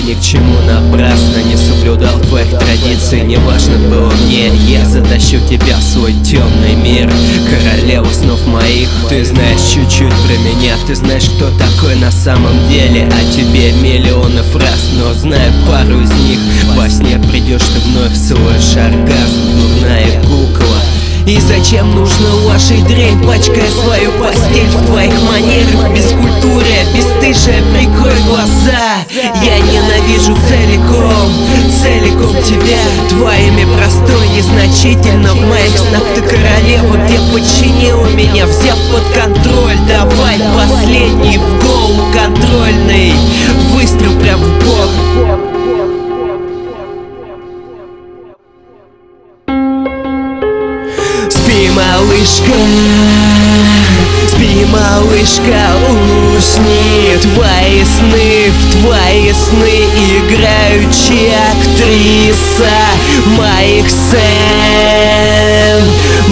ни 0.00 0.14
к 0.14 0.20
чему 0.20 0.54
напрасно 0.62 1.38
Не 1.44 1.56
соблюдал 1.56 2.18
твоих 2.20 2.50
традиций. 2.50 3.22
Неважно 3.22 3.76
было 3.88 4.10
мне 4.24 4.48
Я 4.68 4.84
затащу 4.84 5.38
тебя 5.48 5.76
в 5.76 5.82
свой 5.82 6.12
темный 6.24 6.74
мир. 6.74 7.10
Королева 7.48 8.06
снов 8.12 8.46
моих 8.46 8.88
Ты 9.08 9.24
знаешь 9.24 9.60
чуть-чуть 9.60 10.12
про 10.12 10.36
меня 10.38 10.74
Ты 10.86 10.94
знаешь, 10.94 11.28
кто 11.36 11.50
такой 11.58 11.96
на 11.96 12.10
самом 12.10 12.56
деле. 12.68 13.08
А 13.10 13.32
тебе 13.32 13.72
миллионы 13.72 14.42
фраз 14.42 14.90
Но 14.94 15.12
знаю 15.14 15.52
пару 15.66 16.00
из 16.00 16.10
них. 16.10 16.38
Во 16.76 16.88
сне 16.88 17.18
придешь 17.30 17.62
ты 17.62 17.80
вновь 17.90 18.16
Слышь 18.16 18.76
оргазм, 18.76 19.40
дурная 19.56 20.20
кукла. 20.22 20.80
И 21.26 21.38
зачем 21.38 21.94
нужно 21.94 22.28
вашей 22.46 22.82
дрянь, 22.82 23.22
пачкая 23.22 23.70
свою 23.70 24.10
постель 24.12 24.69
бесстыжие, 27.30 27.62
прикрой 27.72 28.20
глаза. 28.26 29.04
Я 29.10 29.58
ненавижу 29.58 30.36
целиком, 30.48 31.32
целиком 31.70 32.42
тебя. 32.42 32.82
Твоими 33.08 33.66
простой, 33.76 34.28
незначительно 34.28 35.32
в 35.34 35.40
моих 35.48 35.76
снах. 35.76 36.02
Ты 36.14 36.22
королева, 36.22 36.96
где 37.04 37.18
подчинила 37.32 38.06
меня, 38.08 38.46
взяв 38.46 38.78
под 38.92 39.04
контроль. 39.14 39.78
Давай 39.88 40.38
последний 40.54 41.38
в 41.38 41.64
голову 41.64 42.12
контрольный. 42.12 43.14
Выстрел 43.74 44.18
прям 44.20 44.40
в 44.40 44.64
бок. 44.64 44.90
Спи, 51.30 51.70
малышка, 51.70 52.52
спи, 54.50 54.64
малышка, 54.64 55.76
усни 56.36 57.16
Твои 57.22 57.84
сны, 57.84 58.50
в 58.50 58.82
твои 58.82 59.32
сны 59.32 59.84
играющая 60.16 61.38
актриса 61.52 62.76
Моих 63.36 63.88
сцен, 63.88 64.20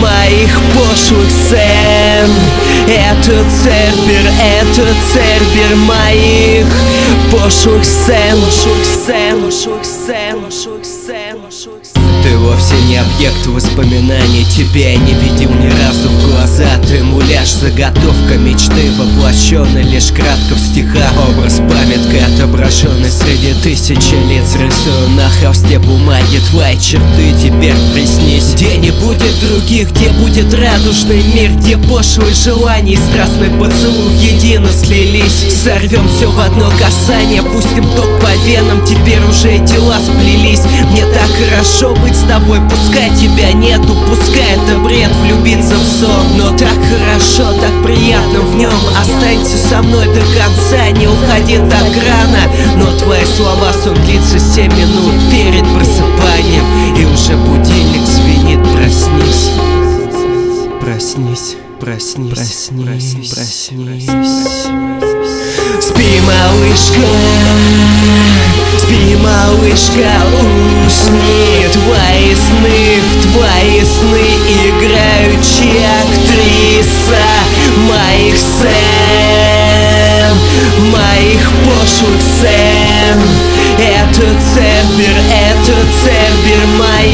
моих 0.00 0.60
пошлых 0.74 1.30
сцен. 1.30 2.30
Это 2.88 3.44
Цербер, 3.50 4.32
это 4.38 4.86
Цербер 5.12 5.76
моих 5.76 6.66
пошлых 7.30 7.84
сцен 7.84 8.40
Пошлых 8.40 8.84
сцен, 8.84 9.42
пошлых 9.44 9.84
сцен, 9.84 10.40
пошлых 10.40 10.79
сцен, 10.79 10.79
вовсе 12.40 12.74
не 12.88 12.96
объект 12.96 13.46
воспоминаний. 13.46 14.44
Тебя 14.44 14.92
я 14.92 14.96
не 14.98 15.14
видел 15.14 15.50
ни 15.50 15.68
разу 15.68 16.08
в 16.08 16.24
глаза. 16.28 16.68
Ты 16.88 17.02
муляж, 17.04 17.50
заготовка 17.50 18.36
мечты 18.38 18.90
Воплощенный 19.50 19.82
лишь 19.82 20.12
кратко 20.12 20.54
в 20.54 20.58
стихах. 20.60 21.12
Образ 21.28 21.54
памятка, 21.54 22.24
отображенный 22.32 23.10
среди 23.10 23.52
тысячи 23.54 24.14
лиц. 24.28 24.54
Рисую 24.54 25.08
на 25.16 25.28
холсте 25.28 25.80
бумаги 25.80 26.38
Твои 26.50 26.78
черты. 26.78 27.32
Теперь 27.36 27.74
приснись. 27.92 28.54
Где 28.54 28.76
не 28.76 28.92
будет 28.92 29.40
других, 29.40 29.90
где 29.90 30.10
будет 30.10 30.54
радужный 30.54 31.22
мир 31.34 31.50
Где 31.56 31.76
пошлые 31.76 32.32
желания 32.32 32.92
и 32.92 32.96
страстный 32.96 33.50
поцелуй 33.50 34.12
едино 34.14 34.68
слились. 34.70 35.52
Сорвем 35.64 36.08
все 36.08 36.30
в 36.30 36.38
одно 36.38 36.70
касание 36.78 37.42
Пустим 37.42 37.88
ток 37.96 38.20
по 38.20 38.30
венам. 38.46 38.86
Теперь 38.86 39.22
уже 39.28 39.58
дела 39.66 39.98
сплелись. 39.98 40.62
Мне 40.92 41.04
так 41.06 41.28
хорошо 41.28 41.96
быть 41.96 42.16
с 42.16 42.22
тобой 42.22 42.60
Пускай 42.70 43.10
тебя 43.16 43.52
нету, 43.52 43.96
пускай 44.06 44.54
это 44.54 44.78
бред 44.78 45.10
Влюбиться 45.16 45.74
в 45.74 45.84
сон. 45.84 46.36
Но 46.36 46.56
так 46.56 46.78
хорошо, 46.88 47.52
так 47.60 47.84
приятно 47.84 48.40
в 48.42 48.54
нем 48.54 48.70
Останься 49.40 49.68
со 49.68 49.82
мной 49.82 50.06
до 50.06 50.20
конца 50.20 50.90
Не 50.90 51.06
уходи 51.06 51.56
так 51.70 51.86
рано. 52.06 52.40
Но 52.76 52.96
твои 52.98 53.24
слова, 53.24 53.72
сон 53.72 53.94
длится 54.04 54.38
7 54.38 54.66
минут 54.72 55.14
Перед 55.30 55.64
просыпанием 55.74 56.96
И 56.96 57.04
уже 57.06 57.36
будильник 57.36 58.06
звенит. 58.06 58.60
Проснись. 58.74 59.50
Проснись 60.80 61.56
Проснись, 61.80 62.34
проснись, 62.34 63.30
проснись, 63.30 64.04
проснись. 64.04 64.66
Спи, 65.80 66.20
малышка, 66.26 67.08
спи, 68.76 69.16
малышка, 69.16 70.12
усни. 70.86 71.66
Твои 71.72 72.34
сны, 72.34 73.00
в 73.00 73.12
твои 73.32 73.80
сны 73.82 74.28
играющая 74.66 75.90
актриса 76.02 77.24
Моих 77.88 78.36
сцен, 78.36 78.89
Цербер, 85.00 85.16
это 85.30 85.72
Цербер 85.92 86.66
моих 86.78 87.09